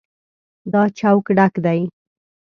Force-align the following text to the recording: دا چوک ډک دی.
دا 0.71 0.81
چوک 0.97 1.25
ډک 1.37 1.53
دی. 1.65 1.81